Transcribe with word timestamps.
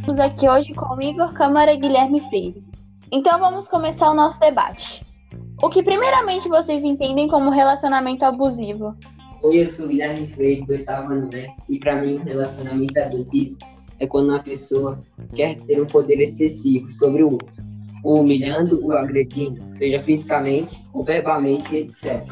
Estamos 0.00 0.18
aqui 0.18 0.48
hoje 0.48 0.74
com 0.74 1.00
Igor 1.00 1.32
Câmara 1.32 1.72
e 1.72 1.76
Guilherme 1.76 2.20
Freire. 2.28 2.64
Então 3.12 3.38
vamos 3.38 3.68
começar 3.68 4.10
o 4.10 4.14
nosso 4.14 4.40
debate. 4.40 5.02
O 5.62 5.68
que 5.68 5.84
primeiramente 5.84 6.48
vocês 6.48 6.82
entendem 6.82 7.28
como 7.28 7.50
relacionamento 7.50 8.24
abusivo? 8.24 8.96
Oi, 9.42 9.62
eu 9.62 9.72
sou 9.72 9.86
o 9.86 9.88
Guilherme 9.88 10.26
Freire, 10.26 10.64
do 10.64 10.72
oitavo 10.72 11.12
ano, 11.12 11.28
né? 11.32 11.54
E 11.68 11.78
para 11.78 11.94
mim, 11.96 12.16
relacionamento 12.18 12.98
abusivo 12.98 13.56
é 14.00 14.06
quando 14.06 14.30
uma 14.30 14.40
pessoa 14.40 15.00
quer 15.34 15.56
ter 15.60 15.80
um 15.80 15.86
poder 15.86 16.20
excessivo 16.20 16.90
sobre 16.90 17.22
o 17.22 17.32
outro, 17.32 17.62
o 18.02 18.14
humilhando 18.14 18.84
ou 18.84 18.92
agredindo, 18.92 19.62
seja 19.72 20.00
fisicamente 20.00 20.82
ou 20.92 21.04
verbalmente, 21.04 21.76
etc. 21.76 22.26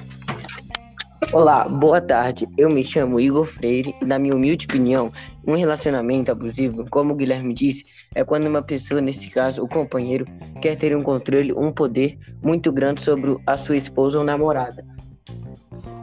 Olá, 1.30 1.68
boa 1.68 2.00
tarde. 2.00 2.48
Eu 2.56 2.70
me 2.70 2.82
chamo 2.82 3.20
Igor 3.20 3.44
Freire 3.44 3.94
e, 4.00 4.04
na 4.04 4.18
minha 4.18 4.34
humilde 4.34 4.64
opinião, 4.64 5.12
um 5.46 5.54
relacionamento 5.54 6.32
abusivo, 6.32 6.86
como 6.90 7.12
o 7.12 7.16
Guilherme 7.16 7.52
disse, 7.52 7.84
é 8.14 8.24
quando 8.24 8.46
uma 8.46 8.62
pessoa, 8.62 8.98
nesse 9.02 9.28
caso 9.28 9.62
o 9.62 9.68
companheiro, 9.68 10.24
quer 10.62 10.76
ter 10.76 10.96
um 10.96 11.02
controle, 11.02 11.52
um 11.52 11.70
poder 11.70 12.18
muito 12.42 12.72
grande 12.72 13.02
sobre 13.02 13.36
a 13.46 13.58
sua 13.58 13.76
esposa 13.76 14.18
ou 14.18 14.24
namorada. 14.24 14.82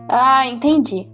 Ah, 0.09 0.45
entendi. 0.47 1.09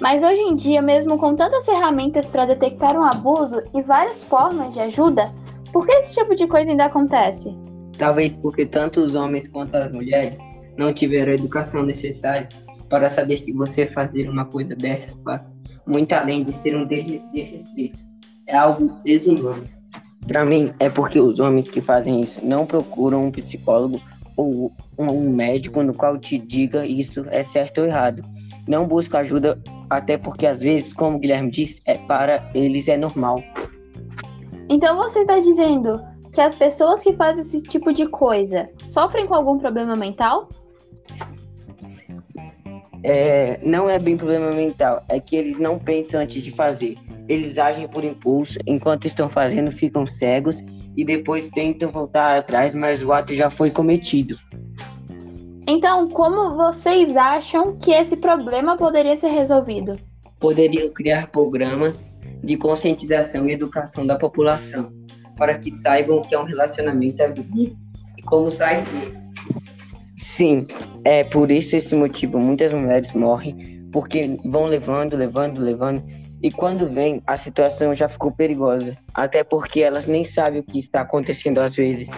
Mas 0.00 0.22
hoje 0.22 0.42
em 0.42 0.54
dia, 0.54 0.80
mesmo 0.80 1.18
com 1.18 1.34
tantas 1.34 1.64
ferramentas 1.64 2.28
para 2.28 2.46
detectar 2.46 2.96
um 2.96 3.02
abuso 3.02 3.60
e 3.74 3.82
várias 3.82 4.22
formas 4.22 4.74
de 4.74 4.80
ajuda, 4.80 5.34
por 5.72 5.84
que 5.84 5.92
esse 5.92 6.14
tipo 6.14 6.36
de 6.36 6.46
coisa 6.46 6.70
ainda 6.70 6.84
acontece? 6.84 7.52
Talvez 7.98 8.32
porque 8.32 8.64
tanto 8.64 9.00
os 9.00 9.16
homens 9.16 9.48
quanto 9.48 9.74
as 9.74 9.90
mulheres 9.90 10.38
não 10.76 10.92
tiveram 10.92 11.32
a 11.32 11.34
educação 11.34 11.82
necessária 11.82 12.48
para 12.88 13.08
saber 13.10 13.42
que 13.42 13.52
você 13.52 13.86
fazer 13.86 14.28
uma 14.28 14.44
coisa 14.44 14.74
dessas 14.74 15.18
passa 15.20 15.50
muito 15.86 16.12
além 16.12 16.44
de 16.44 16.52
ser 16.52 16.76
um 16.76 16.86
desrespeito. 16.86 17.98
É 18.46 18.56
algo 18.56 18.90
desumano. 19.04 19.64
Para 20.26 20.44
mim, 20.44 20.72
é 20.80 20.90
porque 20.90 21.20
os 21.20 21.38
homens 21.38 21.68
que 21.68 21.80
fazem 21.80 22.20
isso 22.20 22.44
não 22.44 22.66
procuram 22.66 23.26
um 23.26 23.30
psicólogo 23.30 24.00
ou 24.36 24.72
um 24.98 25.30
médico 25.30 25.82
no 25.82 25.94
qual 25.94 26.18
te 26.18 26.38
diga 26.38 26.84
isso 26.84 27.24
é 27.30 27.44
certo 27.44 27.80
ou 27.80 27.86
errado. 27.86 28.22
Não 28.66 28.86
busca 28.86 29.18
ajuda, 29.18 29.62
até 29.88 30.18
porque 30.18 30.46
às 30.46 30.60
vezes, 30.60 30.92
como 30.92 31.16
o 31.16 31.20
Guilherme 31.20 31.50
disse, 31.50 31.80
é 31.86 31.96
para 31.96 32.50
eles 32.52 32.88
é 32.88 32.96
normal. 32.96 33.42
Então 34.68 34.96
você 34.96 35.20
está 35.20 35.38
dizendo 35.38 36.02
que 36.32 36.40
as 36.40 36.54
pessoas 36.54 37.02
que 37.02 37.12
fazem 37.12 37.42
esse 37.42 37.62
tipo 37.62 37.92
de 37.92 38.08
coisa 38.08 38.68
sofrem 38.88 39.26
com 39.26 39.34
algum 39.34 39.56
problema 39.58 39.94
mental? 39.94 40.48
É, 43.08 43.60
não 43.62 43.88
é 43.88 44.00
bem 44.00 44.16
problema 44.16 44.50
mental, 44.50 45.04
é 45.08 45.20
que 45.20 45.36
eles 45.36 45.60
não 45.60 45.78
pensam 45.78 46.20
antes 46.20 46.42
de 46.42 46.50
fazer. 46.50 46.96
Eles 47.28 47.56
agem 47.56 47.86
por 47.86 48.02
impulso, 48.02 48.58
enquanto 48.66 49.04
estão 49.04 49.28
fazendo, 49.28 49.70
ficam 49.70 50.04
cegos 50.04 50.60
e 50.96 51.04
depois 51.04 51.48
tentam 51.50 51.92
voltar 51.92 52.36
atrás, 52.36 52.74
mas 52.74 53.04
o 53.04 53.12
ato 53.12 53.32
já 53.32 53.48
foi 53.48 53.70
cometido. 53.70 54.36
Então, 55.68 56.08
como 56.08 56.56
vocês 56.56 57.16
acham 57.16 57.76
que 57.76 57.92
esse 57.92 58.16
problema 58.16 58.76
poderia 58.76 59.16
ser 59.16 59.28
resolvido? 59.28 59.96
Poderiam 60.40 60.88
criar 60.90 61.28
programas 61.28 62.10
de 62.42 62.56
conscientização 62.56 63.48
e 63.48 63.52
educação 63.52 64.04
da 64.04 64.18
população, 64.18 64.92
para 65.36 65.56
que 65.56 65.70
saibam 65.70 66.18
o 66.18 66.22
que 66.22 66.34
é 66.34 66.40
um 66.40 66.44
relacionamento 66.44 67.22
abusivo 67.22 67.76
e 68.18 68.22
como 68.22 68.50
sair 68.50 68.84
dele. 68.86 69.25
Sim, 70.16 70.66
é 71.04 71.24
por 71.24 71.50
isso 71.50 71.76
esse 71.76 71.94
motivo 71.94 72.38
muitas 72.38 72.72
mulheres 72.72 73.12
morrem, 73.12 73.86
porque 73.92 74.38
vão 74.44 74.64
levando, 74.64 75.14
levando, 75.14 75.60
levando, 75.60 76.02
e 76.42 76.50
quando 76.50 76.88
vem 76.88 77.22
a 77.26 77.36
situação 77.36 77.94
já 77.94 78.08
ficou 78.08 78.32
perigosa, 78.32 78.96
até 79.14 79.44
porque 79.44 79.80
elas 79.80 80.06
nem 80.06 80.24
sabem 80.24 80.60
o 80.60 80.62
que 80.62 80.78
está 80.78 81.02
acontecendo 81.02 81.58
às 81.58 81.76
vezes. 81.76 82.08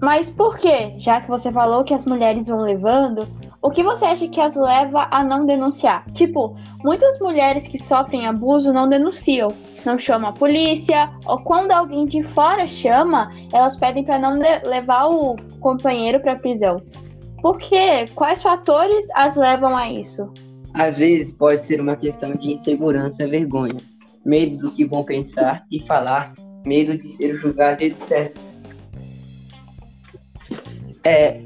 Mas 0.00 0.30
por 0.30 0.58
quê? 0.58 0.94
Já 0.98 1.20
que 1.20 1.28
você 1.28 1.50
falou 1.50 1.82
que 1.82 1.92
as 1.92 2.04
mulheres 2.04 2.46
vão 2.46 2.60
levando, 2.60 3.26
o 3.60 3.70
que 3.70 3.82
você 3.82 4.04
acha 4.04 4.28
que 4.28 4.40
as 4.40 4.54
leva 4.54 5.08
a 5.10 5.24
não 5.24 5.44
denunciar? 5.44 6.04
Tipo, 6.12 6.56
muitas 6.84 7.18
mulheres 7.18 7.66
que 7.66 7.78
sofrem 7.78 8.26
abuso 8.26 8.72
não 8.72 8.88
denunciam, 8.88 9.52
não 9.84 9.98
chamam 9.98 10.30
a 10.30 10.32
polícia, 10.32 11.10
ou 11.26 11.40
quando 11.40 11.72
alguém 11.72 12.06
de 12.06 12.22
fora 12.22 12.68
chama, 12.68 13.32
elas 13.52 13.76
pedem 13.76 14.04
para 14.04 14.18
não 14.18 14.38
levar 14.64 15.08
o 15.08 15.34
companheiro 15.58 16.20
para 16.20 16.36
prisão. 16.36 16.76
Por 17.42 17.58
quê? 17.58 18.06
Quais 18.14 18.40
fatores 18.40 19.06
as 19.14 19.36
levam 19.36 19.76
a 19.76 19.90
isso? 19.90 20.32
Às 20.74 20.98
vezes 20.98 21.32
pode 21.32 21.66
ser 21.66 21.80
uma 21.80 21.96
questão 21.96 22.34
de 22.36 22.52
insegurança, 22.52 23.26
vergonha, 23.26 23.76
medo 24.24 24.58
do 24.58 24.70
que 24.70 24.84
vão 24.84 25.02
pensar 25.02 25.64
e 25.72 25.80
falar, 25.80 26.34
medo 26.64 26.96
de 26.96 27.08
ser 27.08 27.34
julgado, 27.34 27.82
etc. 27.82 28.36
É, 31.04 31.40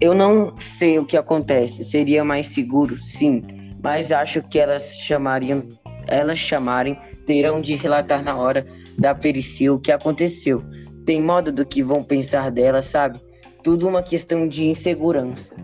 eu 0.00 0.14
não 0.14 0.54
sei 0.58 0.98
o 0.98 1.04
que 1.04 1.16
acontece. 1.16 1.84
Seria 1.84 2.24
mais 2.24 2.46
seguro, 2.48 2.98
sim, 2.98 3.42
mas 3.82 4.10
acho 4.12 4.42
que 4.42 4.58
elas 4.58 4.94
chamariam, 4.94 5.62
elas 6.06 6.38
chamarem, 6.38 6.98
terão 7.26 7.60
de 7.60 7.74
relatar 7.74 8.22
na 8.22 8.36
hora 8.36 8.66
da 8.98 9.14
perícia 9.14 9.72
o 9.72 9.78
que 9.78 9.92
aconteceu. 9.92 10.62
Tem 11.06 11.22
modo 11.22 11.52
do 11.52 11.64
que 11.64 11.82
vão 11.82 12.02
pensar 12.02 12.50
dela, 12.50 12.82
sabe? 12.82 13.20
Tudo 13.62 13.88
uma 13.88 14.02
questão 14.02 14.48
de 14.48 14.66
insegurança. 14.66 15.54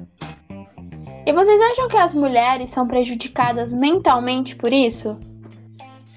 E 1.27 1.33
vocês 1.33 1.61
acham 1.61 1.89
que 1.89 1.97
as 1.97 2.15
mulheres 2.15 2.71
são 2.71 2.87
prejudicadas 2.87 3.73
mentalmente 3.73 4.55
por 4.55 4.73
isso? 4.73 5.19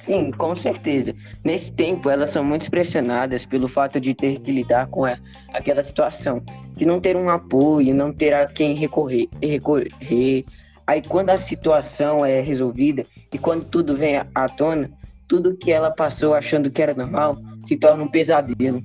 Sim, 0.10 0.32
com 0.32 0.56
certeza. 0.56 1.14
Nesse 1.44 1.72
tempo, 1.72 2.10
elas 2.10 2.30
são 2.30 2.44
muito 2.44 2.68
pressionadas 2.72 3.46
pelo 3.46 3.68
fato 3.68 4.02
de 4.02 4.16
ter 4.16 4.40
que 4.40 4.52
lidar 4.52 4.88
com 4.88 5.06
a, 5.06 5.16
aquela 5.54 5.84
situação, 5.84 6.42
de 6.76 6.84
não 6.84 7.00
ter 7.00 7.16
um 7.16 7.30
apoio, 7.30 7.94
não 7.94 8.12
ter 8.12 8.34
a 8.34 8.48
quem 8.48 8.74
recorrer, 8.74 9.30
recorrer. 9.40 10.46
Aí, 10.88 11.04
quando 11.08 11.30
a 11.30 11.38
situação 11.38 12.26
é 12.26 12.42
resolvida 12.42 13.06
e 13.32 13.38
quando 13.38 13.66
tudo 13.66 13.96
vem 13.96 14.20
à 14.34 14.50
tona, 14.50 14.90
tudo 15.28 15.56
que 15.56 15.72
ela 15.72 15.92
passou 15.92 16.34
achando 16.34 16.72
que 16.72 16.82
era 16.82 16.96
normal 16.96 17.38
se 17.68 17.78
torna 17.78 18.04
um 18.04 18.08
pesadelo. 18.08 18.82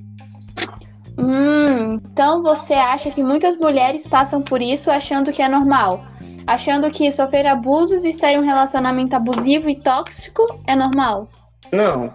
Hum, 1.17 2.03
então 2.13 2.43
você 2.43 2.75
acha 2.75 3.11
que 3.11 3.23
muitas 3.23 3.57
mulheres 3.57 4.07
passam 4.07 4.43
por 4.43 4.61
isso 4.61 4.91
achando 4.91 5.33
que 5.33 5.41
é 5.41 5.49
normal? 5.49 6.05
Achando 6.47 6.91
que 6.91 7.13
sofrer 7.13 7.47
abusos 7.47 8.05
e 8.05 8.11
estar 8.11 8.33
em 8.33 8.39
um 8.39 8.45
relacionamento 8.45 9.15
abusivo 9.15 9.69
e 9.69 9.77
tóxico 9.77 10.61
é 10.67 10.77
normal? 10.77 11.29
Não. 11.73 12.15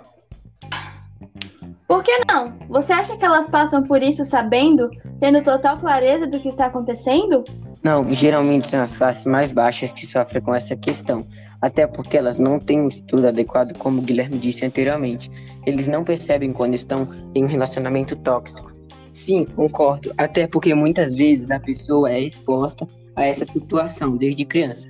Por 1.87 2.03
que 2.03 2.21
não? 2.27 2.53
Você 2.69 2.93
acha 2.93 3.17
que 3.17 3.25
elas 3.25 3.47
passam 3.47 3.81
por 3.81 4.03
isso 4.03 4.23
sabendo, 4.23 4.91
tendo 5.19 5.41
total 5.41 5.77
clareza 5.79 6.27
do 6.27 6.39
que 6.39 6.49
está 6.49 6.67
acontecendo? 6.67 7.43
Não, 7.83 8.13
geralmente 8.13 8.67
são 8.67 8.83
as 8.83 8.95
classes 8.95 9.25
mais 9.25 9.51
baixas 9.51 9.91
que 9.91 10.05
sofrem 10.05 10.41
com 10.41 10.53
essa 10.53 10.75
questão, 10.75 11.25
até 11.61 11.87
porque 11.87 12.17
elas 12.17 12.37
não 12.37 12.59
têm 12.59 12.81
um 12.81 12.89
estudo 12.89 13.27
adequado, 13.27 13.75
como 13.77 13.99
o 13.99 14.03
Guilherme 14.03 14.37
disse 14.37 14.65
anteriormente. 14.65 15.31
Eles 15.65 15.87
não 15.87 16.03
percebem 16.03 16.53
quando 16.53 16.75
estão 16.75 17.07
em 17.33 17.43
um 17.43 17.47
relacionamento 17.47 18.15
tóxico. 18.17 18.71
Sim, 19.11 19.45
concordo, 19.45 20.13
até 20.17 20.45
porque 20.45 20.73
muitas 20.75 21.15
vezes 21.15 21.49
a 21.49 21.59
pessoa 21.59 22.11
é 22.11 22.19
exposta 22.19 22.87
a 23.19 23.25
essa 23.25 23.45
situação 23.45 24.15
desde 24.15 24.45
criança. 24.45 24.89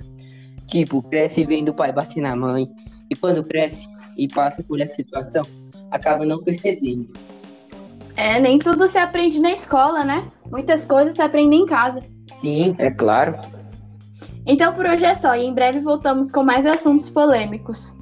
Tipo, 0.66 1.02
cresce 1.02 1.44
vendo 1.44 1.70
o 1.70 1.74
pai 1.74 1.92
bater 1.92 2.20
na 2.20 2.36
mãe, 2.36 2.68
e 3.10 3.16
quando 3.16 3.42
cresce 3.42 3.88
e 4.16 4.28
passa 4.28 4.62
por 4.62 4.80
essa 4.80 4.94
situação, 4.94 5.44
acaba 5.90 6.24
não 6.24 6.42
percebendo. 6.42 7.12
É, 8.16 8.38
nem 8.38 8.58
tudo 8.58 8.86
se 8.86 8.98
aprende 8.98 9.40
na 9.40 9.50
escola, 9.50 10.04
né? 10.04 10.28
Muitas 10.48 10.84
coisas 10.84 11.16
se 11.16 11.22
aprendem 11.22 11.62
em 11.62 11.66
casa. 11.66 12.00
Sim, 12.38 12.74
é 12.78 12.90
claro. 12.90 13.34
Então 14.46 14.74
por 14.74 14.86
hoje 14.86 15.04
é 15.04 15.14
só, 15.14 15.34
e 15.34 15.44
em 15.44 15.52
breve 15.52 15.80
voltamos 15.80 16.30
com 16.30 16.44
mais 16.44 16.64
assuntos 16.66 17.10
polêmicos. 17.10 17.94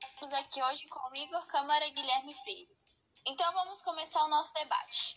Estamos 0.00 0.32
aqui 0.32 0.62
hoje 0.62 0.86
com 0.88 1.00
Igor 1.20 1.44
Câmara 1.50 1.84
e 1.86 1.90
Guilherme 1.90 2.32
Freire. 2.44 2.85
Então 3.28 3.52
vamos 3.52 3.82
começar 3.82 4.24
o 4.24 4.28
nosso 4.28 4.54
debate. 4.54 5.16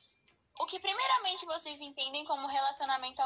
O 0.60 0.66
que 0.66 0.80
primeiramente 0.80 1.46
vocês 1.46 1.80
entendem 1.80 2.26
como 2.26 2.48
relacionamento 2.48 3.18